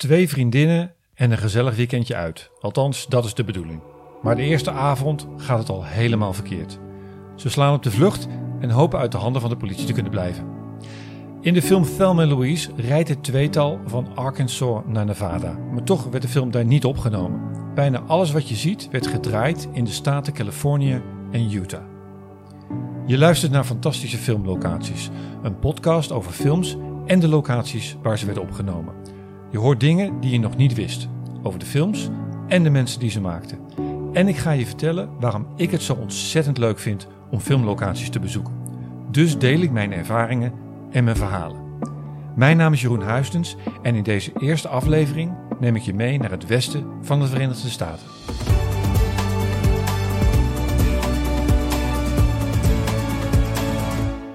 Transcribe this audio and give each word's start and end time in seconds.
Twee 0.00 0.28
vriendinnen 0.28 0.94
en 1.14 1.30
een 1.30 1.38
gezellig 1.38 1.76
weekendje 1.76 2.14
uit. 2.14 2.50
Althans, 2.60 3.06
dat 3.06 3.24
is 3.24 3.34
de 3.34 3.44
bedoeling. 3.44 3.80
Maar 4.22 4.36
de 4.36 4.42
eerste 4.42 4.70
avond 4.70 5.26
gaat 5.36 5.58
het 5.58 5.68
al 5.68 5.84
helemaal 5.84 6.32
verkeerd. 6.32 6.78
Ze 7.36 7.50
slaan 7.50 7.74
op 7.74 7.82
de 7.82 7.90
vlucht 7.90 8.26
en 8.60 8.70
hopen 8.70 8.98
uit 8.98 9.12
de 9.12 9.18
handen 9.18 9.40
van 9.40 9.50
de 9.50 9.56
politie 9.56 9.86
te 9.86 9.92
kunnen 9.92 10.10
blijven. 10.10 10.44
In 11.40 11.54
de 11.54 11.62
film 11.62 11.84
Thelma 11.84 12.26
Louise 12.26 12.70
rijdt 12.76 13.08
het 13.08 13.24
tweetal 13.24 13.80
van 13.86 14.16
Arkansas 14.16 14.82
naar 14.86 15.04
Nevada. 15.04 15.58
Maar 15.72 15.84
toch 15.84 16.04
werd 16.04 16.22
de 16.22 16.28
film 16.28 16.50
daar 16.50 16.64
niet 16.64 16.84
opgenomen. 16.84 17.40
Bijna 17.74 18.00
alles 18.06 18.32
wat 18.32 18.48
je 18.48 18.54
ziet 18.54 18.88
werd 18.90 19.06
gedraaid 19.06 19.68
in 19.72 19.84
de 19.84 19.90
staten 19.90 20.32
Californië 20.32 21.02
en 21.30 21.52
Utah. 21.52 21.84
Je 23.06 23.18
luistert 23.18 23.52
naar 23.52 23.64
fantastische 23.64 24.18
filmlocaties. 24.18 25.10
Een 25.42 25.58
podcast 25.58 26.12
over 26.12 26.32
films 26.32 26.76
en 27.06 27.20
de 27.20 27.28
locaties 27.28 27.96
waar 28.02 28.18
ze 28.18 28.24
werden 28.24 28.42
opgenomen. 28.42 29.19
Je 29.50 29.58
hoort 29.58 29.80
dingen 29.80 30.20
die 30.20 30.30
je 30.30 30.38
nog 30.38 30.56
niet 30.56 30.74
wist 30.74 31.08
over 31.42 31.58
de 31.58 31.66
films 31.66 32.08
en 32.48 32.62
de 32.62 32.70
mensen 32.70 33.00
die 33.00 33.10
ze 33.10 33.20
maakten. 33.20 33.58
En 34.12 34.28
ik 34.28 34.36
ga 34.36 34.50
je 34.50 34.66
vertellen 34.66 35.08
waarom 35.20 35.46
ik 35.56 35.70
het 35.70 35.82
zo 35.82 35.94
ontzettend 35.94 36.58
leuk 36.58 36.78
vind 36.78 37.06
om 37.30 37.40
filmlocaties 37.40 38.10
te 38.10 38.20
bezoeken. 38.20 38.54
Dus 39.10 39.38
deel 39.38 39.60
ik 39.60 39.70
mijn 39.70 39.92
ervaringen 39.92 40.52
en 40.90 41.04
mijn 41.04 41.16
verhalen. 41.16 41.60
Mijn 42.36 42.56
naam 42.56 42.72
is 42.72 42.80
Jeroen 42.80 43.02
Huistens 43.02 43.56
en 43.82 43.94
in 43.94 44.02
deze 44.02 44.32
eerste 44.38 44.68
aflevering 44.68 45.32
neem 45.60 45.76
ik 45.76 45.82
je 45.82 45.94
mee 45.94 46.18
naar 46.18 46.30
het 46.30 46.46
westen 46.46 46.86
van 47.02 47.20
de 47.20 47.26
Verenigde 47.26 47.68
Staten. 47.68 48.06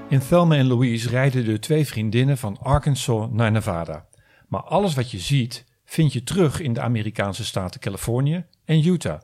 In 0.10 0.20
Thelma 0.20 0.56
en 0.56 0.68
Louise 0.68 1.10
rijden 1.10 1.46
de 1.46 1.60
twee 1.60 1.86
vriendinnen 1.86 2.38
van 2.38 2.58
Arkansas 2.62 3.28
naar 3.32 3.52
Nevada. 3.52 4.06
Maar 4.48 4.64
alles 4.64 4.94
wat 4.94 5.12
je 5.12 5.20
ziet 5.20 5.66
vind 5.86 6.14
je 6.14 6.24
terug 6.24 6.60
in 6.60 6.74
de 6.74 6.82
Amerikaanse 6.82 7.46
staten 7.46 7.80
Californië 7.80 8.46
en 8.66 8.88
Utah. 8.88 9.22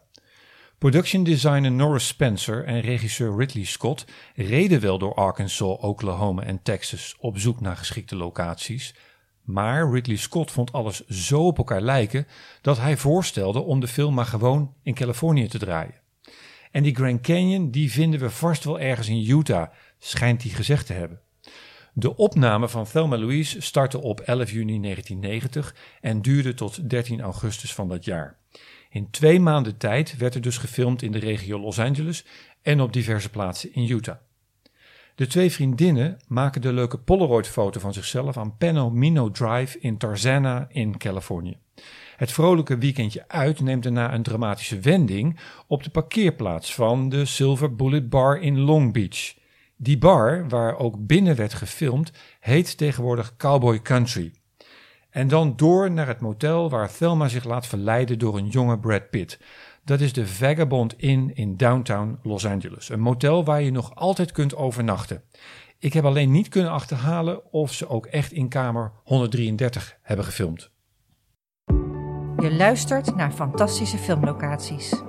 Production 0.77 1.23
designer 1.23 1.71
Norris 1.71 2.07
Spencer 2.07 2.65
en 2.65 2.79
regisseur 2.79 3.37
Ridley 3.37 3.65
Scott 3.65 4.05
reden 4.35 4.79
wel 4.79 4.97
door 4.97 5.13
Arkansas, 5.13 5.77
Oklahoma 5.77 6.43
en 6.43 6.61
Texas 6.61 7.15
op 7.19 7.39
zoek 7.39 7.61
naar 7.61 7.77
geschikte 7.77 8.15
locaties. 8.15 8.95
Maar 9.41 9.91
Ridley 9.91 10.15
Scott 10.17 10.51
vond 10.51 10.71
alles 10.71 11.05
zo 11.07 11.45
op 11.45 11.57
elkaar 11.57 11.81
lijken 11.81 12.27
dat 12.61 12.77
hij 12.77 12.97
voorstelde 12.97 13.59
om 13.59 13.79
de 13.79 13.87
film 13.87 14.13
maar 14.13 14.25
gewoon 14.25 14.73
in 14.83 14.93
Californië 14.93 15.47
te 15.47 15.59
draaien. 15.59 15.99
En 16.71 16.83
die 16.83 16.95
Grand 16.95 17.21
Canyon 17.21 17.71
die 17.71 17.91
vinden 17.91 18.19
we 18.19 18.29
vast 18.29 18.63
wel 18.63 18.79
ergens 18.79 19.07
in 19.07 19.29
Utah, 19.29 19.69
schijnt 19.99 20.43
hij 20.43 20.51
gezegd 20.51 20.85
te 20.85 20.93
hebben. 20.93 21.19
De 21.93 22.15
opname 22.15 22.69
van 22.69 22.85
Thelma 22.85 23.17
Louise 23.17 23.61
startte 23.61 24.01
op 24.01 24.19
11 24.19 24.51
juni 24.51 24.81
1990 24.81 25.75
en 26.01 26.21
duurde 26.21 26.53
tot 26.53 26.89
13 26.89 27.21
augustus 27.21 27.73
van 27.73 27.89
dat 27.89 28.05
jaar. 28.05 28.37
In 28.89 29.09
twee 29.09 29.39
maanden 29.39 29.77
tijd 29.77 30.17
werd 30.17 30.35
er 30.35 30.41
dus 30.41 30.57
gefilmd 30.57 31.01
in 31.01 31.11
de 31.11 31.19
regio 31.19 31.59
Los 31.59 31.79
Angeles 31.79 32.25
en 32.61 32.81
op 32.81 32.93
diverse 32.93 33.29
plaatsen 33.29 33.73
in 33.73 33.89
Utah. 33.89 34.15
De 35.15 35.27
twee 35.27 35.51
vriendinnen 35.51 36.19
maken 36.27 36.61
de 36.61 36.73
leuke 36.73 36.97
Polaroid-foto 36.97 37.79
van 37.79 37.93
zichzelf 37.93 38.37
aan 38.37 38.55
Mino 38.93 39.31
Drive 39.31 39.79
in 39.79 39.97
Tarzana 39.97 40.67
in 40.69 40.97
Californië. 40.97 41.57
Het 42.15 42.31
vrolijke 42.31 42.77
weekendje 42.77 43.23
uit 43.27 43.59
neemt 43.59 43.83
daarna 43.83 44.13
een 44.13 44.23
dramatische 44.23 44.79
wending 44.79 45.39
op 45.67 45.83
de 45.83 45.89
parkeerplaats 45.89 46.75
van 46.75 47.09
de 47.09 47.25
Silver 47.25 47.75
Bullet 47.75 48.09
Bar 48.09 48.41
in 48.41 48.59
Long 48.59 48.93
Beach. 48.93 49.33
Die 49.83 49.97
bar, 49.97 50.49
waar 50.49 50.77
ook 50.77 50.95
binnen 51.07 51.35
werd 51.35 51.53
gefilmd, 51.53 52.11
heet 52.39 52.77
tegenwoordig 52.77 53.35
Cowboy 53.35 53.81
Country. 53.81 54.33
En 55.09 55.27
dan 55.27 55.53
door 55.55 55.91
naar 55.91 56.07
het 56.07 56.19
motel 56.19 56.69
waar 56.69 56.91
Thelma 56.91 57.27
zich 57.27 57.43
laat 57.43 57.67
verleiden 57.67 58.19
door 58.19 58.37
een 58.37 58.47
jonge 58.47 58.79
Brad 58.79 59.09
Pitt. 59.09 59.39
Dat 59.83 59.99
is 59.99 60.13
de 60.13 60.27
Vagabond 60.27 60.93
Inn 60.97 61.35
in 61.35 61.57
downtown 61.57 62.19
Los 62.23 62.45
Angeles. 62.45 62.89
Een 62.89 62.99
motel 62.99 63.43
waar 63.43 63.61
je 63.61 63.71
nog 63.71 63.95
altijd 63.95 64.31
kunt 64.31 64.55
overnachten. 64.55 65.23
Ik 65.79 65.93
heb 65.93 66.05
alleen 66.05 66.31
niet 66.31 66.47
kunnen 66.47 66.71
achterhalen 66.71 67.51
of 67.51 67.73
ze 67.73 67.89
ook 67.89 68.05
echt 68.05 68.31
in 68.31 68.49
kamer 68.49 68.91
133 69.03 69.97
hebben 70.01 70.25
gefilmd. 70.25 70.71
Je 72.37 72.53
luistert 72.57 73.15
naar 73.15 73.31
fantastische 73.31 73.97
filmlocaties. 73.97 75.01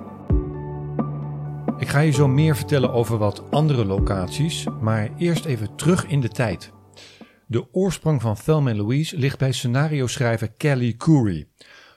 Ik 1.77 1.87
ga 1.87 1.99
je 1.99 2.11
zo 2.11 2.27
meer 2.27 2.55
vertellen 2.55 2.93
over 2.93 3.17
wat 3.17 3.51
andere 3.51 3.85
locaties, 3.85 4.65
maar 4.81 5.09
eerst 5.17 5.45
even 5.45 5.75
terug 5.75 6.05
in 6.07 6.21
de 6.21 6.29
tijd. 6.29 6.71
De 7.47 7.73
oorsprong 7.73 8.21
van 8.21 8.35
Thelma 8.35 8.75
Louise 8.75 9.17
ligt 9.17 9.37
bij 9.37 9.51
scenario-schrijver 9.51 10.51
Kelly 10.57 10.93
Curry. 10.93 11.47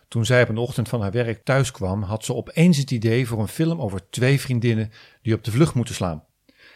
Toen 0.08 0.24
zij 0.24 0.42
op 0.42 0.48
een 0.48 0.56
ochtend 0.56 0.88
van 0.88 1.00
haar 1.00 1.10
werk 1.10 1.44
thuis 1.44 1.70
kwam, 1.70 2.02
had 2.02 2.24
ze 2.24 2.34
opeens 2.34 2.76
het 2.76 2.90
idee 2.90 3.26
voor 3.26 3.40
een 3.40 3.48
film 3.48 3.80
over 3.80 4.10
twee 4.10 4.40
vriendinnen 4.40 4.90
die 5.22 5.34
op 5.34 5.44
de 5.44 5.50
vlucht 5.50 5.74
moeten 5.74 5.94
slaan. 5.94 6.24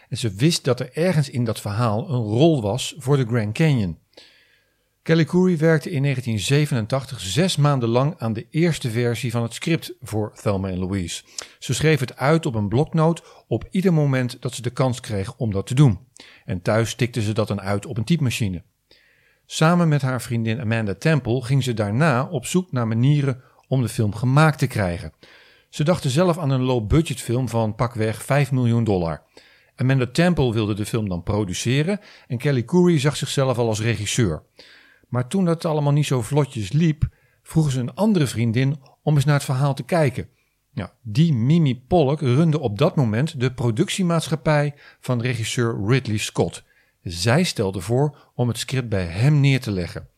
En 0.08 0.16
ze 0.16 0.34
wist 0.34 0.64
dat 0.64 0.80
er 0.80 0.90
ergens 0.92 1.30
in 1.30 1.44
dat 1.44 1.60
verhaal 1.60 2.08
een 2.08 2.22
rol 2.22 2.62
was 2.62 2.94
voor 2.98 3.16
de 3.16 3.26
Grand 3.26 3.54
Canyon. 3.54 3.98
Kelly 5.02 5.24
Curry 5.24 5.58
werkte 5.58 5.90
in 5.90 6.02
1987 6.02 7.20
zes 7.20 7.56
maanden 7.56 7.88
lang 7.88 8.14
aan 8.18 8.32
de 8.32 8.46
eerste 8.50 8.90
versie 8.90 9.30
van 9.30 9.42
het 9.42 9.54
script 9.54 9.94
voor 10.00 10.32
Thelma 10.34 10.68
en 10.68 10.78
Louise. 10.78 11.22
Ze 11.58 11.74
schreef 11.74 12.00
het 12.00 12.16
uit 12.16 12.46
op 12.46 12.54
een 12.54 12.68
bloknoot 12.68 13.22
op 13.48 13.64
ieder 13.70 13.92
moment 13.92 14.42
dat 14.42 14.54
ze 14.54 14.62
de 14.62 14.70
kans 14.70 15.00
kreeg 15.00 15.36
om 15.36 15.52
dat 15.52 15.66
te 15.66 15.74
doen. 15.74 15.98
En 16.44 16.62
thuis 16.62 16.94
tikte 16.94 17.22
ze 17.22 17.32
dat 17.32 17.48
dan 17.48 17.60
uit 17.60 17.86
op 17.86 17.96
een 17.96 18.04
typemachine. 18.04 18.62
Samen 19.46 19.88
met 19.88 20.02
haar 20.02 20.22
vriendin 20.22 20.60
Amanda 20.60 20.94
Temple 20.94 21.42
ging 21.42 21.62
ze 21.62 21.74
daarna 21.74 22.24
op 22.24 22.46
zoek 22.46 22.72
naar 22.72 22.88
manieren 22.88 23.42
om 23.68 23.82
de 23.82 23.88
film 23.88 24.14
gemaakt 24.14 24.58
te 24.58 24.66
krijgen. 24.66 25.12
Ze 25.68 25.84
dachten 25.84 26.10
zelf 26.10 26.38
aan 26.38 26.50
een 26.50 26.62
low-budget 26.62 27.20
film 27.20 27.48
van 27.48 27.74
pakweg 27.74 28.22
5 28.22 28.52
miljoen 28.52 28.84
dollar. 28.84 29.22
Amanda 29.76 30.06
Temple 30.06 30.52
wilde 30.52 30.74
de 30.74 30.86
film 30.86 31.08
dan 31.08 31.22
produceren 31.22 32.00
en 32.26 32.38
Kelly 32.38 32.64
Curry 32.64 32.98
zag 32.98 33.16
zichzelf 33.16 33.58
al 33.58 33.68
als 33.68 33.80
regisseur. 33.80 34.42
Maar 35.10 35.28
toen 35.28 35.44
dat 35.44 35.65
allemaal 35.65 35.93
niet 35.93 36.06
zo 36.06 36.22
vlotjes 36.22 36.72
liep, 36.72 37.09
vroegen 37.43 37.72
ze 37.72 37.81
een 37.81 37.94
andere 37.94 38.26
vriendin 38.26 38.81
om 39.03 39.15
eens 39.15 39.25
naar 39.25 39.34
het 39.34 39.44
verhaal 39.44 39.75
te 39.75 39.82
kijken. 39.82 40.28
Die 41.03 41.34
Mimi 41.34 41.81
Pollock 41.81 42.21
runde 42.21 42.60
op 42.60 42.78
dat 42.78 42.97
moment 42.97 43.41
de 43.41 43.53
productiemaatschappij 43.53 44.75
van 45.00 45.21
regisseur 45.21 45.87
Ridley 45.87 46.16
Scott. 46.16 46.65
Zij 47.03 47.43
stelde 47.43 47.81
voor 47.81 48.31
om 48.34 48.48
het 48.48 48.59
script 48.59 48.88
bij 48.88 49.04
hem 49.04 49.41
neer 49.41 49.60
te 49.60 49.71
leggen. 49.71 50.09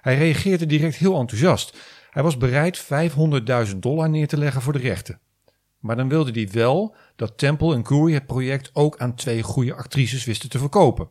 Hij 0.00 0.16
reageerde 0.16 0.66
direct 0.66 0.96
heel 0.96 1.18
enthousiast. 1.18 1.76
Hij 2.10 2.22
was 2.22 2.36
bereid 2.36 2.84
500.000 3.70 3.76
dollar 3.76 4.10
neer 4.10 4.28
te 4.28 4.38
leggen 4.38 4.62
voor 4.62 4.72
de 4.72 4.78
rechten. 4.78 5.20
Maar 5.78 5.96
dan 5.96 6.08
wilde 6.08 6.30
hij 6.30 6.48
wel 6.52 6.94
dat 7.16 7.38
Temple 7.38 7.74
en 7.74 7.82
Curry 7.82 8.12
het 8.12 8.26
project 8.26 8.70
ook 8.72 8.98
aan 8.98 9.14
twee 9.14 9.42
goede 9.42 9.74
actrices 9.74 10.24
wisten 10.24 10.48
te 10.48 10.58
verkopen 10.58 11.08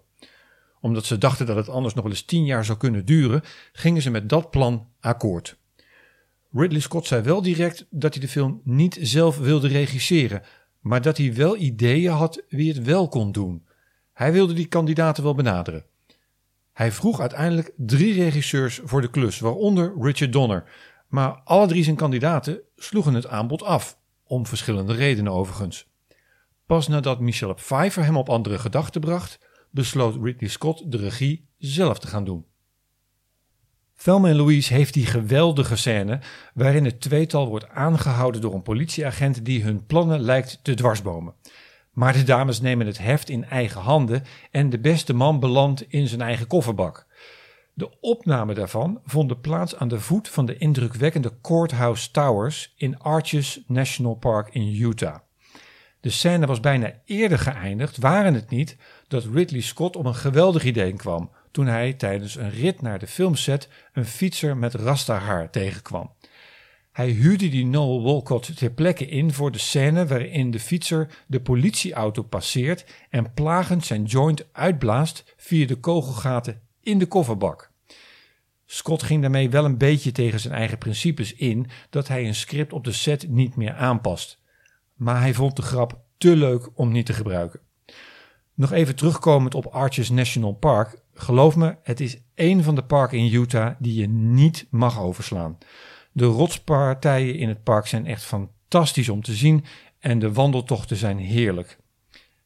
omdat 0.85 1.05
ze 1.05 1.17
dachten 1.17 1.45
dat 1.45 1.55
het 1.55 1.69
anders 1.69 1.93
nog 1.93 2.03
wel 2.03 2.13
eens 2.13 2.25
tien 2.25 2.45
jaar 2.45 2.65
zou 2.65 2.77
kunnen 2.77 3.05
duren, 3.05 3.41
gingen 3.71 4.01
ze 4.01 4.09
met 4.09 4.29
dat 4.29 4.51
plan 4.51 4.87
akkoord. 4.99 5.57
Ridley 6.51 6.79
Scott 6.79 7.07
zei 7.07 7.21
wel 7.21 7.41
direct 7.41 7.85
dat 7.89 8.13
hij 8.13 8.21
de 8.21 8.29
film 8.29 8.61
niet 8.63 8.97
zelf 9.01 9.37
wilde 9.37 9.67
regisseren, 9.67 10.41
maar 10.79 11.01
dat 11.01 11.17
hij 11.17 11.33
wel 11.33 11.57
ideeën 11.57 12.11
had 12.11 12.43
wie 12.49 12.73
het 12.73 12.83
wel 12.83 13.07
kon 13.07 13.31
doen. 13.31 13.65
Hij 14.13 14.31
wilde 14.31 14.53
die 14.53 14.65
kandidaten 14.65 15.23
wel 15.23 15.35
benaderen. 15.35 15.85
Hij 16.73 16.91
vroeg 16.91 17.19
uiteindelijk 17.19 17.71
drie 17.77 18.13
regisseurs 18.13 18.79
voor 18.83 19.01
de 19.01 19.09
klus, 19.09 19.39
waaronder 19.39 19.93
Richard 19.99 20.33
Donner. 20.33 20.63
Maar 21.07 21.41
alle 21.43 21.67
drie 21.67 21.83
zijn 21.83 21.95
kandidaten 21.95 22.59
sloegen 22.75 23.13
het 23.13 23.27
aanbod 23.27 23.63
af, 23.63 23.97
om 24.23 24.45
verschillende 24.45 24.93
redenen 24.93 25.31
overigens. 25.31 25.87
Pas 26.65 26.87
nadat 26.87 27.19
Michelle 27.19 27.53
Pfeiffer 27.53 28.03
hem 28.03 28.17
op 28.17 28.29
andere 28.29 28.59
gedachten 28.59 29.01
bracht, 29.01 29.39
besloot 29.75 30.23
Ridley 30.23 30.49
Scott 30.49 30.91
de 30.91 30.97
regie 30.97 31.47
zelf 31.57 31.99
te 31.99 32.07
gaan 32.07 32.23
doen. 32.23 32.45
Thelma 33.97 34.29
en 34.29 34.35
Louise 34.35 34.73
heeft 34.73 34.93
die 34.93 35.05
geweldige 35.05 35.75
scène 35.75 36.19
waarin 36.53 36.85
het 36.85 37.01
tweetal 37.01 37.47
wordt 37.47 37.69
aangehouden 37.69 38.41
door 38.41 38.53
een 38.53 38.61
politieagent 38.61 39.45
die 39.45 39.63
hun 39.63 39.85
plannen 39.85 40.19
lijkt 40.19 40.59
te 40.61 40.73
dwarsbomen. 40.73 41.33
Maar 41.91 42.13
de 42.13 42.23
dames 42.23 42.61
nemen 42.61 42.85
het 42.85 42.97
heft 42.97 43.29
in 43.29 43.45
eigen 43.45 43.81
handen 43.81 44.23
en 44.51 44.69
de 44.69 44.79
beste 44.79 45.13
man 45.13 45.39
belandt 45.39 45.85
in 45.87 46.07
zijn 46.07 46.21
eigen 46.21 46.47
kofferbak. 46.47 47.07
De 47.73 47.99
opname 47.99 48.53
daarvan 48.53 49.01
vonden 49.05 49.41
plaats 49.41 49.75
aan 49.75 49.87
de 49.87 49.99
voet 49.99 50.29
van 50.29 50.45
de 50.45 50.57
indrukwekkende 50.57 51.31
Courthouse 51.41 52.11
Towers 52.11 52.73
in 52.77 52.99
Arches 52.99 53.63
National 53.67 54.15
Park 54.15 54.53
in 54.53 54.81
Utah. 54.81 55.17
De 55.99 56.09
scène 56.09 56.45
was 56.45 56.59
bijna 56.59 56.93
eerder 57.05 57.39
geëindigd, 57.39 57.97
waren 57.97 58.33
het 58.33 58.49
niet 58.49 58.77
dat 59.07 59.25
Ridley 59.33 59.61
Scott 59.61 59.95
op 59.95 60.05
een 60.05 60.15
geweldig 60.15 60.63
idee 60.63 60.93
kwam 60.93 61.31
toen 61.51 61.65
hij 61.65 61.93
tijdens 61.93 62.35
een 62.35 62.49
rit 62.49 62.81
naar 62.81 62.99
de 62.99 63.07
filmset 63.07 63.69
een 63.93 64.05
fietser 64.05 64.57
met 64.57 64.73
rasta-haar 64.73 65.49
tegenkwam. 65.49 66.11
Hij 66.91 67.09
huurde 67.09 67.49
die 67.49 67.65
Noel 67.65 68.03
Walcott 68.03 68.57
ter 68.57 68.71
plekke 68.71 69.05
in 69.05 69.33
voor 69.33 69.51
de 69.51 69.57
scène 69.57 70.05
waarin 70.05 70.51
de 70.51 70.59
fietser 70.59 71.23
de 71.27 71.41
politieauto 71.41 72.23
passeert 72.23 72.85
en 73.09 73.33
plagend 73.33 73.85
zijn 73.85 74.03
joint 74.03 74.45
uitblaast 74.51 75.33
via 75.37 75.67
de 75.67 75.75
kogelgaten 75.75 76.61
in 76.81 76.99
de 76.99 77.05
kofferbak. 77.05 77.71
Scott 78.65 79.03
ging 79.03 79.21
daarmee 79.21 79.49
wel 79.49 79.65
een 79.65 79.77
beetje 79.77 80.11
tegen 80.11 80.39
zijn 80.39 80.53
eigen 80.53 80.77
principes 80.77 81.33
in 81.33 81.67
dat 81.89 82.07
hij 82.07 82.27
een 82.27 82.35
script 82.35 82.73
op 82.73 82.83
de 82.83 82.91
set 82.91 83.29
niet 83.29 83.55
meer 83.55 83.73
aanpast. 83.73 84.39
Maar 84.93 85.19
hij 85.19 85.33
vond 85.33 85.55
de 85.55 85.61
grap 85.61 85.99
te 86.17 86.35
leuk 86.35 86.69
om 86.73 86.91
niet 86.91 87.05
te 87.05 87.13
gebruiken. 87.13 87.59
Nog 88.55 88.71
even 88.71 88.95
terugkomend 88.95 89.55
op 89.55 89.65
Arches 89.65 90.09
National 90.09 90.53
Park. 90.53 90.99
Geloof 91.13 91.55
me, 91.55 91.75
het 91.83 91.99
is 91.99 92.17
één 92.35 92.63
van 92.63 92.75
de 92.75 92.83
parken 92.83 93.17
in 93.17 93.33
Utah 93.33 93.75
die 93.79 94.01
je 94.01 94.07
niet 94.07 94.67
mag 94.69 94.99
overslaan. 94.99 95.57
De 96.11 96.25
rotspartijen 96.25 97.37
in 97.37 97.49
het 97.49 97.63
park 97.63 97.87
zijn 97.87 98.05
echt 98.05 98.23
fantastisch 98.23 99.09
om 99.09 99.21
te 99.21 99.33
zien 99.33 99.65
en 99.99 100.19
de 100.19 100.31
wandeltochten 100.31 100.97
zijn 100.97 101.17
heerlijk. 101.17 101.77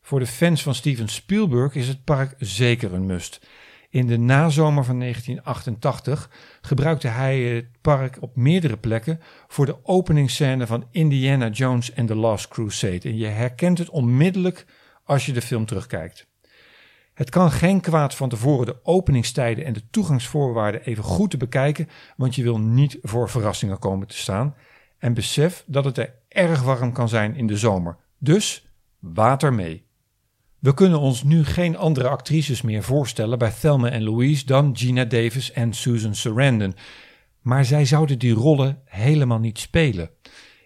Voor 0.01 0.19
de 0.19 0.27
fans 0.27 0.63
van 0.63 0.75
Steven 0.75 1.07
Spielberg 1.07 1.75
is 1.75 1.87
het 1.87 2.03
park 2.03 2.35
zeker 2.37 2.93
een 2.93 3.05
must. 3.05 3.47
In 3.89 4.07
de 4.07 4.17
nazomer 4.17 4.83
van 4.83 4.99
1988 4.99 6.29
gebruikte 6.61 7.07
hij 7.07 7.39
het 7.39 7.65
park 7.81 8.17
op 8.19 8.35
meerdere 8.35 8.77
plekken 8.77 9.19
voor 9.47 9.65
de 9.65 9.85
openingsscène 9.85 10.67
van 10.67 10.87
Indiana 10.91 11.49
Jones 11.49 11.95
and 11.95 12.07
the 12.07 12.15
Last 12.15 12.47
Crusade. 12.47 13.09
En 13.09 13.17
je 13.17 13.25
herkent 13.25 13.77
het 13.77 13.89
onmiddellijk 13.89 14.65
als 15.09 15.25
je 15.25 15.33
de 15.33 15.41
film 15.41 15.65
terugkijkt. 15.65 16.27
Het 17.13 17.29
kan 17.29 17.51
geen 17.51 17.81
kwaad 17.81 18.15
van 18.15 18.29
tevoren 18.29 18.65
de 18.65 18.79
openingstijden 18.83 19.65
en 19.65 19.73
de 19.73 19.89
toegangsvoorwaarden 19.89 20.81
even 20.81 21.03
goed 21.03 21.29
te 21.29 21.37
bekijken, 21.37 21.87
want 22.17 22.35
je 22.35 22.43
wil 22.43 22.59
niet 22.59 22.97
voor 23.01 23.29
verrassingen 23.29 23.79
komen 23.79 24.07
te 24.07 24.17
staan. 24.17 24.55
En 24.97 25.13
besef 25.13 25.63
dat 25.67 25.85
het 25.85 25.97
er 25.97 26.13
erg 26.27 26.61
warm 26.61 26.93
kan 26.93 27.09
zijn 27.09 27.35
in 27.35 27.47
de 27.47 27.57
zomer. 27.57 27.97
Dus 28.17 28.67
water 28.99 29.53
mee. 29.53 29.85
We 30.59 30.73
kunnen 30.73 30.99
ons 30.99 31.23
nu 31.23 31.45
geen 31.45 31.77
andere 31.77 32.07
actrices 32.07 32.61
meer 32.61 32.83
voorstellen 32.83 33.37
bij 33.37 33.53
Thelma 33.59 33.89
en 33.89 34.03
Louise 34.03 34.45
dan 34.45 34.77
Gina 34.77 35.05
Davis 35.05 35.51
en 35.51 35.73
Susan 35.73 36.15
Sarandon. 36.15 36.75
Maar 37.41 37.65
zij 37.65 37.85
zouden 37.85 38.19
die 38.19 38.33
rollen 38.33 38.81
helemaal 38.85 39.39
niet 39.39 39.59
spelen. 39.59 40.09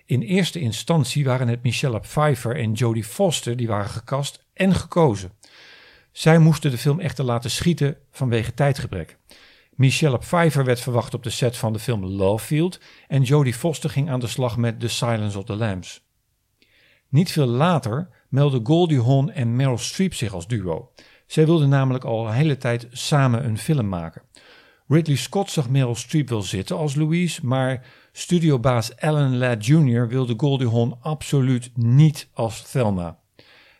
In 0.05 0.21
eerste 0.21 0.59
instantie 0.59 1.25
waren 1.25 1.47
het 1.47 1.63
Michelle 1.63 1.99
Pfeiffer 1.99 2.55
en 2.55 2.73
Jodie 2.73 3.03
Foster 3.03 3.57
die 3.57 3.67
waren 3.67 3.89
gekast 3.89 4.45
en 4.53 4.75
gekozen. 4.75 5.31
Zij 6.11 6.37
moesten 6.39 6.71
de 6.71 6.77
film 6.77 6.99
echter 6.99 7.25
laten 7.25 7.51
schieten 7.51 7.97
vanwege 8.11 8.53
tijdgebrek. 8.53 9.17
Michelle 9.75 10.17
Pfeiffer 10.17 10.65
werd 10.65 10.79
verwacht 10.79 11.13
op 11.13 11.23
de 11.23 11.29
set 11.29 11.57
van 11.57 11.73
de 11.73 11.79
film 11.79 12.05
Love 12.05 12.45
Field 12.45 12.79
en 13.07 13.21
Jodie 13.21 13.53
Foster 13.53 13.89
ging 13.89 14.09
aan 14.09 14.19
de 14.19 14.27
slag 14.27 14.57
met 14.57 14.79
The 14.79 14.87
Silence 14.87 15.37
of 15.37 15.45
the 15.45 15.55
Lambs. 15.55 16.03
Niet 17.09 17.31
veel 17.31 17.45
later 17.45 18.09
meldden 18.29 18.65
Goldie 18.65 19.01
Hawn 19.01 19.29
en 19.29 19.55
Meryl 19.55 19.77
Streep 19.77 20.13
zich 20.13 20.33
als 20.33 20.47
duo. 20.47 20.91
Zij 21.27 21.45
wilden 21.45 21.69
namelijk 21.69 22.03
al 22.03 22.27
een 22.27 22.33
hele 22.33 22.57
tijd 22.57 22.87
samen 22.91 23.45
een 23.45 23.57
film 23.57 23.89
maken. 23.89 24.21
Ridley 24.87 25.15
Scott 25.15 25.51
zag 25.51 25.69
Meryl 25.69 25.95
Streep 25.95 26.29
wel 26.29 26.41
zitten 26.41 26.77
als 26.77 26.95
Louise, 26.95 27.45
maar 27.45 27.85
studiobaas 28.11 28.99
Alan 28.99 29.37
Ladd 29.37 29.65
Jr. 29.65 30.07
wilde 30.07 30.33
Goldie 30.37 30.69
Hawn 30.69 30.97
absoluut 31.01 31.71
niet 31.75 32.27
als 32.33 32.71
Thelma. 32.71 33.19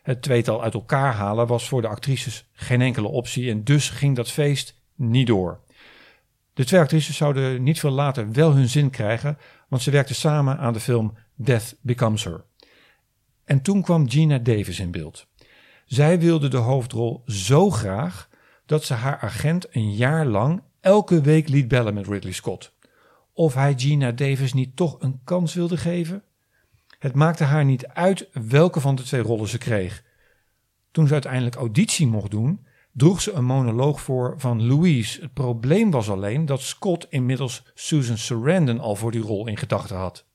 Het 0.03 0.21
tweetal 0.21 0.63
uit 0.63 0.73
elkaar 0.73 1.13
halen 1.13 1.47
was 1.47 1.67
voor 1.67 1.81
de 1.81 1.87
actrices 1.87 2.49
geen 2.51 2.81
enkele 2.81 3.07
optie 3.07 3.49
en 3.49 3.63
dus 3.63 3.89
ging 3.89 4.15
dat 4.15 4.31
feest 4.31 4.81
niet 4.95 5.27
door. 5.27 5.59
De 6.53 6.65
twee 6.65 6.79
actrices 6.79 7.17
zouden 7.17 7.63
niet 7.63 7.79
veel 7.79 7.91
later 7.91 8.31
wel 8.31 8.53
hun 8.53 8.69
zin 8.69 8.89
krijgen, 8.89 9.37
want 9.67 9.81
ze 9.81 9.91
werkten 9.91 10.15
samen 10.15 10.57
aan 10.57 10.73
de 10.73 10.79
film 10.79 11.17
Death 11.35 11.75
Becomes 11.81 12.23
Her. 12.23 12.43
En 13.45 13.61
toen 13.61 13.81
kwam 13.81 14.09
Gina 14.09 14.37
Davis 14.37 14.79
in 14.79 14.91
beeld. 14.91 15.27
Zij 15.85 16.19
wilde 16.19 16.47
de 16.47 16.57
hoofdrol 16.57 17.21
zo 17.25 17.69
graag 17.69 18.29
dat 18.65 18.83
ze 18.83 18.93
haar 18.93 19.19
agent 19.19 19.75
een 19.75 19.95
jaar 19.95 20.25
lang 20.25 20.61
elke 20.83 21.21
week 21.21 21.49
liet 21.49 21.67
bellen 21.67 21.93
met 21.93 22.07
Ridley 22.07 22.33
Scott. 22.33 22.73
Of 23.33 23.53
hij 23.53 23.73
Gina 23.77 24.11
Davis 24.11 24.53
niet 24.53 24.75
toch 24.75 24.95
een 24.99 25.21
kans 25.23 25.53
wilde 25.53 25.77
geven? 25.77 26.23
Het 26.99 27.15
maakte 27.15 27.43
haar 27.43 27.65
niet 27.65 27.87
uit 27.87 28.27
welke 28.33 28.79
van 28.79 28.95
de 28.95 29.03
twee 29.03 29.21
rollen 29.21 29.47
ze 29.47 29.57
kreeg. 29.57 30.03
Toen 30.91 31.07
ze 31.07 31.13
uiteindelijk 31.13 31.55
auditie 31.55 32.07
mocht 32.07 32.31
doen, 32.31 32.65
droeg 32.91 33.21
ze 33.21 33.31
een 33.31 33.45
monoloog 33.45 34.01
voor 34.01 34.33
van 34.37 34.67
Louise. 34.67 35.21
Het 35.21 35.33
probleem 35.33 35.91
was 35.91 36.09
alleen 36.09 36.45
dat 36.45 36.61
Scott 36.61 37.07
inmiddels 37.09 37.63
Susan 37.73 38.17
Sarandon 38.17 38.79
al 38.79 38.95
voor 38.95 39.11
die 39.11 39.21
rol 39.21 39.47
in 39.47 39.57
gedachten 39.57 39.95
had. 39.95 40.25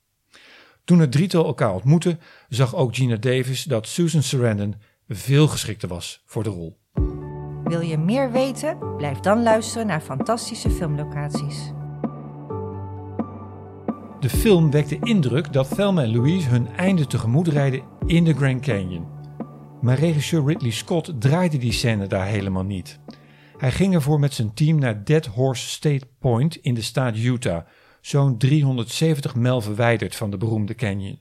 Toen 0.84 0.98
het 0.98 1.12
drietal 1.12 1.44
elkaar 1.44 1.74
ontmoette, 1.74 2.18
zag 2.48 2.74
ook 2.74 2.94
Gina 2.94 3.16
Davis 3.16 3.62
dat 3.62 3.86
Susan 3.86 4.22
Sarandon 4.22 4.74
veel 5.08 5.48
geschikter 5.48 5.88
was 5.88 6.22
voor 6.26 6.42
de 6.42 6.50
rol. 6.50 6.78
Wil 7.68 7.80
je 7.80 7.98
meer 7.98 8.32
weten? 8.32 8.96
Blijf 8.96 9.20
dan 9.20 9.42
luisteren 9.42 9.86
naar 9.86 10.00
fantastische 10.00 10.70
filmlocaties. 10.70 11.72
De 14.20 14.28
film 14.28 14.70
wekt 14.70 14.88
de 14.88 14.98
indruk 15.00 15.52
dat 15.52 15.74
Thelma 15.74 16.02
en 16.02 16.12
Louise 16.12 16.48
hun 16.48 16.68
einde 16.68 17.06
tegemoet 17.06 17.48
rijden 17.48 17.82
in 18.06 18.24
de 18.24 18.34
Grand 18.34 18.60
Canyon. 18.60 19.06
Maar 19.80 19.98
regisseur 19.98 20.44
Ridley 20.44 20.70
Scott 20.70 21.20
draaide 21.20 21.58
die 21.58 21.72
scène 21.72 22.06
daar 22.06 22.26
helemaal 22.26 22.64
niet. 22.64 23.00
Hij 23.56 23.72
ging 23.72 23.94
ervoor 23.94 24.20
met 24.20 24.34
zijn 24.34 24.54
team 24.54 24.78
naar 24.78 25.04
Dead 25.04 25.26
Horse 25.26 25.68
State 25.68 26.06
Point 26.18 26.56
in 26.56 26.74
de 26.74 26.82
staat 26.82 27.16
Utah, 27.16 27.66
zo'n 28.00 28.38
370 28.38 29.34
mijl 29.34 29.60
verwijderd 29.60 30.16
van 30.16 30.30
de 30.30 30.36
beroemde 30.36 30.74
canyon. 30.74 31.18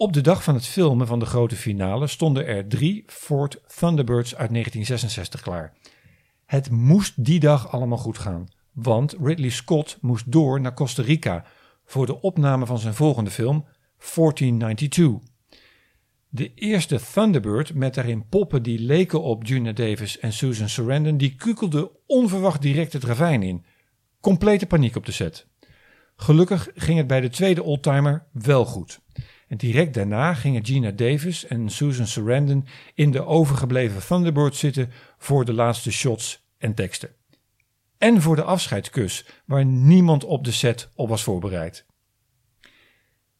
Op 0.00 0.12
de 0.12 0.20
dag 0.20 0.42
van 0.42 0.54
het 0.54 0.66
filmen 0.66 1.06
van 1.06 1.18
de 1.18 1.26
grote 1.26 1.56
finale 1.56 2.06
stonden 2.06 2.46
er 2.46 2.68
drie 2.68 3.04
Ford 3.06 3.60
Thunderbirds 3.76 4.34
uit 4.34 4.50
1966 4.50 5.40
klaar. 5.40 5.72
Het 6.46 6.70
moest 6.70 7.24
die 7.24 7.40
dag 7.40 7.72
allemaal 7.72 7.98
goed 7.98 8.18
gaan, 8.18 8.48
want 8.72 9.16
Ridley 9.22 9.48
Scott 9.48 9.98
moest 10.00 10.32
door 10.32 10.60
naar 10.60 10.74
Costa 10.74 11.02
Rica 11.02 11.44
voor 11.84 12.06
de 12.06 12.20
opname 12.20 12.66
van 12.66 12.78
zijn 12.78 12.94
volgende 12.94 13.30
film 13.30 13.66
1492. 14.14 15.30
De 16.28 16.54
eerste 16.54 17.00
Thunderbird 17.12 17.74
met 17.74 17.94
daarin 17.94 18.28
poppen 18.28 18.62
die 18.62 18.78
leken 18.78 19.22
op 19.22 19.46
Gina 19.46 19.72
Davis 19.72 20.18
en 20.18 20.32
Susan 20.32 20.68
Sarandon, 20.68 21.16
die 21.16 21.34
kukelde 21.34 21.90
onverwacht 22.06 22.62
direct 22.62 22.92
het 22.92 23.04
ravijn 23.04 23.42
in. 23.42 23.64
Complete 24.20 24.66
paniek 24.66 24.96
op 24.96 25.06
de 25.06 25.12
set. 25.12 25.46
Gelukkig 26.16 26.68
ging 26.74 26.98
het 26.98 27.06
bij 27.06 27.20
de 27.20 27.28
tweede 27.28 27.62
oldtimer 27.62 28.26
wel 28.32 28.64
goed. 28.64 29.00
En 29.48 29.56
direct 29.56 29.94
daarna 29.94 30.34
gingen 30.34 30.64
Gina 30.64 30.90
Davis 30.90 31.46
en 31.46 31.70
Susan 31.70 32.06
Sarandon 32.06 32.66
in 32.94 33.10
de 33.10 33.24
overgebleven 33.24 34.06
Thunderbird 34.06 34.56
zitten 34.56 34.90
voor 35.18 35.44
de 35.44 35.52
laatste 35.52 35.92
shots 35.92 36.44
en 36.58 36.74
teksten. 36.74 37.10
En 37.98 38.22
voor 38.22 38.36
de 38.36 38.42
afscheidskus, 38.42 39.26
waar 39.44 39.64
niemand 39.64 40.24
op 40.24 40.44
de 40.44 40.52
set 40.52 40.88
op 40.94 41.08
was 41.08 41.22
voorbereid. 41.22 41.86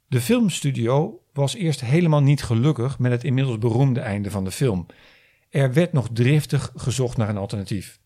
De 0.07 0.21
filmstudio 0.21 1.23
was 1.33 1.55
eerst 1.55 1.81
helemaal 1.81 2.23
niet 2.23 2.43
gelukkig 2.43 2.99
met 2.99 3.12
het 3.12 3.25
inmiddels 3.25 3.59
beroemde 3.59 4.00
einde 4.00 4.31
van 4.31 4.45
de 4.45 4.50
film. 4.50 4.87
Er 5.50 5.73
werd 5.73 5.93
nog 5.93 6.09
driftig 6.12 6.73
gezocht 6.77 7.17
naar 7.17 7.29
een 7.29 7.37
alternatief. 7.37 8.00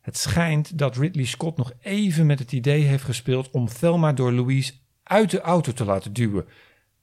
Het 0.00 0.16
schijnt 0.16 0.78
dat 0.78 0.96
Ridley 0.96 1.24
Scott 1.24 1.56
nog 1.56 1.72
even 1.80 2.26
met 2.26 2.38
het 2.38 2.52
idee 2.52 2.82
heeft 2.82 3.04
gespeeld 3.04 3.50
om 3.50 3.68
Thelma 3.68 4.12
door 4.12 4.32
Louise 4.32 4.72
uit 5.02 5.30
de 5.30 5.40
auto 5.40 5.72
te 5.72 5.84
laten 5.84 6.12
duwen, 6.12 6.46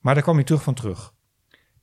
maar 0.05 0.13
daar 0.13 0.23
kwam 0.23 0.35
hij 0.35 0.43
terug 0.43 0.63
van 0.63 0.73
terug. 0.73 1.13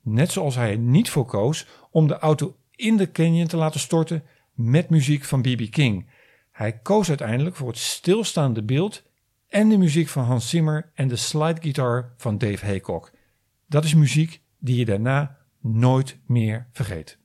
Net 0.01 0.33
zoals 0.33 0.55
hij 0.55 0.71
er 0.71 0.79
niet 0.79 1.11
voor 1.11 1.25
koos 1.25 1.67
om 1.91 2.07
de 2.07 2.19
auto 2.19 2.57
in 2.71 2.97
de 2.97 3.11
canyon 3.11 3.47
te 3.47 3.57
laten 3.57 3.81
storten 3.81 4.23
met 4.53 4.91
muziek 4.91 5.25
van 5.25 5.43
B.B. 5.43 5.71
King. 5.71 6.11
Hij 6.53 6.79
koos 6.79 7.09
uiteindelijk 7.09 7.57
voor 7.57 7.69
het 7.69 7.79
stilstaande 7.79 8.63
beeld 8.63 9.03
en 9.49 9.69
de 9.69 9.79
muziek 9.79 10.09
van 10.09 10.25
Hans 10.25 10.49
Zimmer 10.49 10.91
en 10.95 11.09
de 11.09 11.17
slide 11.17 11.61
guitar 11.61 12.13
van 12.17 12.39
Dave 12.39 12.67
Haycock. 12.67 13.13
Dat 13.67 13.85
is 13.85 13.95
muziek 13.95 14.43
die 14.59 14.77
je 14.77 14.85
daarna 14.85 15.39
nooit 15.61 16.19
meer 16.27 16.69
vergeet. 16.73 17.19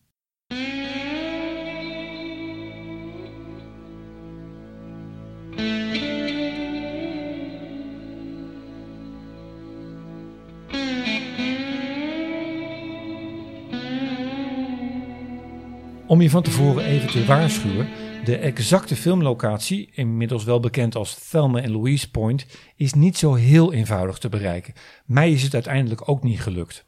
Om 16.07 16.21
je 16.21 16.29
van 16.29 16.43
tevoren 16.43 16.85
even 16.85 17.09
te 17.09 17.25
waarschuwen, 17.25 17.87
de 18.23 18.37
exacte 18.37 18.95
filmlocatie, 18.95 19.89
inmiddels 19.93 20.43
wel 20.43 20.59
bekend 20.59 20.95
als 20.95 21.29
Thelma 21.29 21.61
en 21.61 21.71
Louise 21.71 22.11
Point, 22.11 22.45
is 22.75 22.93
niet 22.93 23.17
zo 23.17 23.33
heel 23.33 23.73
eenvoudig 23.73 24.17
te 24.17 24.29
bereiken. 24.29 24.73
Mij 25.05 25.31
is 25.31 25.43
het 25.43 25.53
uiteindelijk 25.53 26.09
ook 26.09 26.23
niet 26.23 26.41
gelukt. 26.41 26.85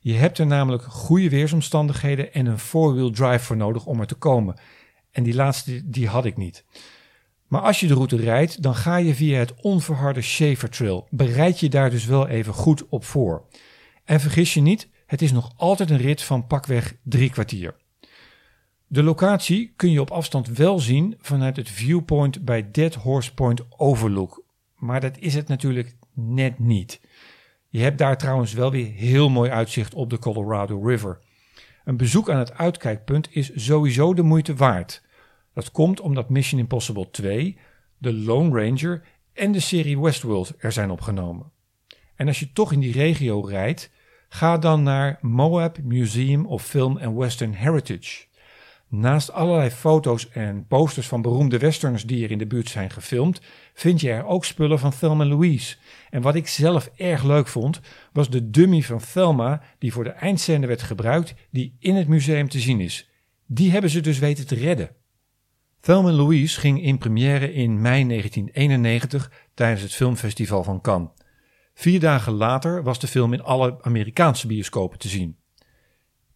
Je 0.00 0.12
hebt 0.12 0.38
er 0.38 0.46
namelijk 0.46 0.82
goede 0.82 1.28
weersomstandigheden 1.28 2.32
en 2.32 2.46
een 2.46 2.58
four-wheel 2.58 3.10
drive 3.10 3.44
voor 3.44 3.56
nodig 3.56 3.86
om 3.86 4.00
er 4.00 4.06
te 4.06 4.14
komen. 4.14 4.60
En 5.10 5.22
die 5.22 5.34
laatste 5.34 5.90
die 5.90 6.08
had 6.08 6.24
ik 6.24 6.36
niet. 6.36 6.64
Maar 7.46 7.60
als 7.60 7.80
je 7.80 7.86
de 7.86 7.94
route 7.94 8.16
rijdt, 8.16 8.62
dan 8.62 8.74
ga 8.74 8.96
je 8.96 9.14
via 9.14 9.38
het 9.38 9.54
onverharde 9.60 10.22
Schaefer 10.22 10.70
Trail. 10.70 11.06
Bereid 11.10 11.60
je 11.60 11.68
daar 11.68 11.90
dus 11.90 12.04
wel 12.04 12.26
even 12.26 12.52
goed 12.52 12.88
op 12.88 13.04
voor. 13.04 13.44
En 14.04 14.20
vergis 14.20 14.54
je 14.54 14.60
niet, 14.60 14.88
het 15.06 15.22
is 15.22 15.32
nog 15.32 15.52
altijd 15.56 15.90
een 15.90 15.96
rit 15.96 16.22
van 16.22 16.46
pakweg 16.46 16.94
drie 17.02 17.30
kwartier. 17.30 17.74
De 18.92 19.02
locatie 19.02 19.72
kun 19.76 19.90
je 19.90 20.00
op 20.00 20.10
afstand 20.10 20.48
wel 20.48 20.78
zien 20.78 21.14
vanuit 21.20 21.56
het 21.56 21.68
viewpoint 21.68 22.44
bij 22.44 22.70
Dead 22.70 22.94
Horse 22.94 23.34
Point 23.34 23.62
Overlook. 23.80 24.44
Maar 24.76 25.00
dat 25.00 25.18
is 25.18 25.34
het 25.34 25.48
natuurlijk 25.48 25.96
net 26.14 26.58
niet. 26.58 27.00
Je 27.68 27.80
hebt 27.80 27.98
daar 27.98 28.18
trouwens 28.18 28.52
wel 28.52 28.70
weer 28.70 28.86
heel 28.86 29.28
mooi 29.28 29.50
uitzicht 29.50 29.94
op 29.94 30.10
de 30.10 30.18
Colorado 30.18 30.86
River. 30.86 31.18
Een 31.84 31.96
bezoek 31.96 32.30
aan 32.30 32.38
het 32.38 32.52
uitkijkpunt 32.52 33.28
is 33.30 33.50
sowieso 33.54 34.14
de 34.14 34.22
moeite 34.22 34.54
waard. 34.54 35.02
Dat 35.54 35.70
komt 35.70 36.00
omdat 36.00 36.30
Mission 36.30 36.60
Impossible 36.60 37.10
2, 37.10 37.58
The 38.00 38.12
Lone 38.12 38.64
Ranger 38.64 39.02
en 39.32 39.52
de 39.52 39.60
serie 39.60 40.00
Westworld 40.00 40.54
er 40.58 40.72
zijn 40.72 40.90
opgenomen. 40.90 41.52
En 42.14 42.26
als 42.26 42.38
je 42.40 42.52
toch 42.52 42.72
in 42.72 42.80
die 42.80 42.92
regio 42.92 43.40
rijdt, 43.40 43.90
ga 44.28 44.58
dan 44.58 44.82
naar 44.82 45.18
Moab 45.20 45.78
Museum 45.82 46.46
of 46.46 46.64
Film 46.64 46.96
and 46.96 47.16
Western 47.16 47.52
Heritage. 47.52 48.28
Naast 48.92 49.32
allerlei 49.32 49.70
foto's 49.70 50.28
en 50.28 50.66
posters 50.66 51.06
van 51.06 51.22
beroemde 51.22 51.58
westerns 51.58 52.06
die 52.06 52.24
er 52.24 52.30
in 52.30 52.38
de 52.38 52.46
buurt 52.46 52.68
zijn 52.68 52.90
gefilmd, 52.90 53.40
vind 53.74 54.00
je 54.00 54.10
er 54.10 54.24
ook 54.24 54.44
spullen 54.44 54.78
van 54.78 54.92
Thelma 54.98 55.24
Louise. 55.24 55.76
En 56.10 56.22
wat 56.22 56.34
ik 56.34 56.48
zelf 56.48 56.90
erg 56.96 57.22
leuk 57.22 57.46
vond, 57.46 57.80
was 58.12 58.30
de 58.30 58.50
dummy 58.50 58.82
van 58.82 59.00
Thelma 59.12 59.62
die 59.78 59.92
voor 59.92 60.04
de 60.04 60.10
eindscène 60.10 60.66
werd 60.66 60.82
gebruikt, 60.82 61.34
die 61.50 61.76
in 61.78 61.94
het 61.94 62.08
museum 62.08 62.48
te 62.48 62.58
zien 62.60 62.80
is. 62.80 63.10
Die 63.46 63.70
hebben 63.70 63.90
ze 63.90 64.00
dus 64.00 64.18
weten 64.18 64.46
te 64.46 64.54
redden. 64.54 64.90
Thelma 65.80 66.10
Louise 66.10 66.60
ging 66.60 66.82
in 66.82 66.98
première 66.98 67.52
in 67.52 67.80
mei 67.80 68.06
1991 68.06 69.32
tijdens 69.54 69.82
het 69.82 69.94
filmfestival 69.94 70.64
van 70.64 70.80
Cannes. 70.80 71.10
Vier 71.74 72.00
dagen 72.00 72.32
later 72.32 72.82
was 72.82 72.98
de 72.98 73.06
film 73.06 73.32
in 73.32 73.42
alle 73.42 73.82
Amerikaanse 73.82 74.46
bioscopen 74.46 74.98
te 74.98 75.08
zien. 75.08 75.39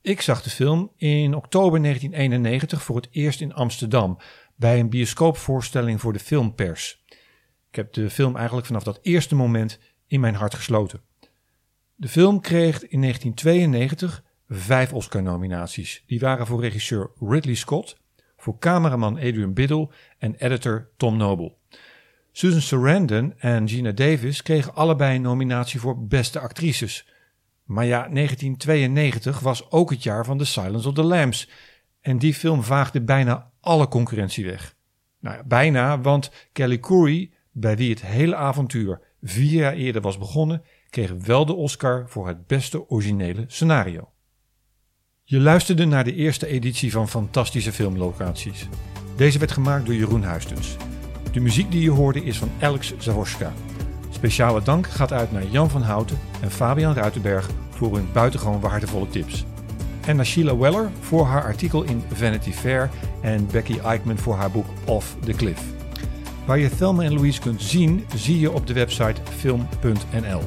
Ik 0.05 0.21
zag 0.21 0.43
de 0.43 0.51
film 0.51 0.93
in 0.97 1.35
oktober 1.35 1.83
1991 1.83 2.83
voor 2.83 2.97
het 2.97 3.09
eerst 3.11 3.41
in 3.41 3.55
Amsterdam 3.55 4.19
bij 4.57 4.81
een 4.81 4.91
bioscoopvoorstelling 4.91 6.01
voor 6.01 6.13
de 6.13 6.19
filmpers. 6.19 7.05
Ik 7.69 7.75
heb 7.77 7.93
de 7.93 8.11
film 8.11 8.37
eigenlijk 8.37 8.67
vanaf 8.67 8.83
dat 8.83 8.99
eerste 9.03 9.35
moment 9.35 9.79
in 10.07 10.21
mijn 10.21 10.35
hart 10.35 10.55
gesloten. 10.55 11.01
De 11.95 12.09
film 12.09 12.41
kreeg 12.41 12.87
in 12.87 13.01
1992 13.01 14.25
vijf 14.49 14.93
Oscar-nominaties. 14.93 16.03
Die 16.07 16.21
waren 16.21 16.47
voor 16.47 16.61
regisseur 16.61 17.11
Ridley 17.21 17.55
Scott, 17.55 17.97
voor 18.37 18.59
cameraman 18.59 19.17
Adrian 19.17 19.55
Biddle 19.55 19.91
en 20.19 20.35
editor 20.35 20.91
Tom 20.97 21.17
Noble. 21.17 21.55
Susan 22.33 22.61
Sarandon 22.61 23.35
en 23.39 23.69
Gina 23.69 23.93
Davis 23.93 24.43
kregen 24.43 24.75
allebei 24.75 25.17
een 25.17 25.23
nominatie 25.23 25.81
voor 25.81 26.07
beste 26.07 26.39
actrices. 26.39 27.07
Maar 27.65 27.85
ja, 27.85 28.09
1992 28.09 29.41
was 29.41 29.71
ook 29.71 29.91
het 29.91 30.03
jaar 30.03 30.25
van 30.25 30.39
The 30.39 30.45
Silence 30.45 30.89
of 30.89 30.95
the 30.95 31.03
Lambs. 31.03 31.49
En 32.01 32.19
die 32.19 32.35
film 32.35 32.63
vaagde 32.63 33.03
bijna 33.03 33.51
alle 33.61 33.89
concurrentie 33.89 34.45
weg. 34.45 34.75
Nou 35.21 35.37
ja, 35.37 35.45
bijna, 35.45 36.01
want 36.01 36.31
Kelly 36.53 36.79
Curry, 36.79 37.31
bij 37.53 37.77
wie 37.77 37.91
het 37.91 38.03
hele 38.03 38.37
avontuur 38.37 39.01
vier 39.23 39.61
jaar 39.61 39.73
eerder 39.73 40.03
was 40.03 40.19
begonnen, 40.19 40.63
kreeg 40.91 41.13
wel 41.13 41.47
de 41.47 41.55
Oscar 41.55 42.05
voor 42.09 42.27
het 42.27 42.47
beste 42.47 42.89
originele 42.89 43.45
scenario. 43.47 44.13
Je 45.25 45.41
luisterde 45.41 45.85
naar 45.85 46.05
de 46.05 46.15
eerste 46.15 46.47
editie 46.47 46.93
van 46.93 47.09
Fantastische 47.09 47.73
Filmlocaties. 47.73 48.69
Deze 49.17 49.39
werd 49.39 49.53
gemaakt 49.53 49.87
door 49.87 49.95
Jeroen 49.95 50.23
Huistens. 50.23 50.77
De 51.33 51.41
muziek 51.41 51.71
die 51.71 51.83
je 51.83 51.91
hoorde 51.91 52.25
is 52.25 52.39
van 52.39 52.51
Alex 52.61 52.95
Zaworska. 52.99 53.53
Speciale 54.25 54.63
dank 54.63 54.87
gaat 54.87 55.13
uit 55.13 55.33
naar 55.33 55.47
Jan 55.47 55.71
van 55.71 55.83
Houten 55.83 56.19
en 56.41 56.51
Fabian 56.51 56.95
Ruitenberg 56.95 57.51
voor 57.71 57.95
hun 57.95 58.09
buitengewoon 58.13 58.61
waardevolle 58.61 59.09
tips. 59.09 59.45
En 60.07 60.17
naar 60.17 60.27
Sheila 60.27 60.57
Weller 60.57 60.91
voor 61.01 61.25
haar 61.25 61.43
artikel 61.43 61.83
in 61.83 62.03
Vanity 62.13 62.53
Fair 62.53 62.91
en 63.21 63.47
Becky 63.47 63.79
Eichmann 63.79 64.19
voor 64.19 64.35
haar 64.35 64.51
boek 64.51 64.67
Off 64.85 65.17
the 65.25 65.33
Cliff. 65.33 65.63
Waar 66.45 66.59
je 66.59 66.77
Thelma 66.77 67.03
en 67.03 67.15
Louise 67.15 67.41
kunt 67.41 67.63
zien, 67.63 68.05
zie 68.15 68.41
je 68.41 68.53
op 68.53 68.67
de 68.67 68.73
website 68.73 69.21
film.nl. 69.37 70.43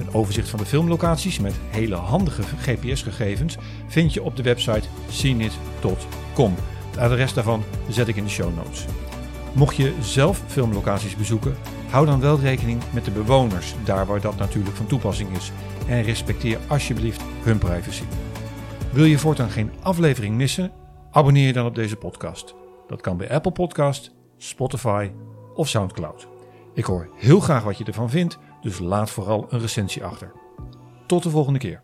Een 0.00 0.14
overzicht 0.14 0.48
van 0.48 0.58
de 0.58 0.66
filmlocaties 0.66 1.38
met 1.38 1.54
hele 1.70 1.96
handige 1.96 2.42
GPS-gegevens 2.42 3.56
vind 3.86 4.12
je 4.12 4.22
op 4.22 4.36
de 4.36 4.42
website 4.42 4.88
seenit.com. 5.08 6.54
Het 6.90 6.98
adres 6.98 7.34
daarvan 7.34 7.64
zet 7.88 8.08
ik 8.08 8.16
in 8.16 8.24
de 8.24 8.30
show 8.30 8.56
notes. 8.56 8.86
Mocht 9.54 9.76
je 9.76 9.94
zelf 10.00 10.42
filmlocaties 10.46 11.16
bezoeken, 11.16 11.56
hou 11.90 12.06
dan 12.06 12.20
wel 12.20 12.38
rekening 12.38 12.82
met 12.92 13.04
de 13.04 13.10
bewoners, 13.10 13.74
daar 13.84 14.06
waar 14.06 14.20
dat 14.20 14.36
natuurlijk 14.36 14.76
van 14.76 14.86
toepassing 14.86 15.36
is. 15.36 15.52
En 15.88 16.02
respecteer 16.02 16.58
alsjeblieft 16.68 17.22
hun 17.42 17.58
privacy. 17.58 18.04
Wil 18.92 19.04
je 19.04 19.18
voortaan 19.18 19.50
geen 19.50 19.70
aflevering 19.82 20.36
missen? 20.36 20.72
Abonneer 21.10 21.46
je 21.46 21.52
dan 21.52 21.66
op 21.66 21.74
deze 21.74 21.96
podcast. 21.96 22.54
Dat 22.86 23.00
kan 23.00 23.16
bij 23.16 23.30
Apple 23.30 23.52
Podcast, 23.52 24.14
Spotify 24.36 25.10
of 25.54 25.68
SoundCloud. 25.68 26.28
Ik 26.74 26.84
hoor 26.84 27.08
heel 27.16 27.40
graag 27.40 27.62
wat 27.62 27.78
je 27.78 27.84
ervan 27.84 28.10
vindt, 28.10 28.38
dus 28.60 28.78
laat 28.78 29.10
vooral 29.10 29.46
een 29.48 29.60
recensie 29.60 30.04
achter. 30.04 30.32
Tot 31.06 31.22
de 31.22 31.30
volgende 31.30 31.58
keer. 31.58 31.82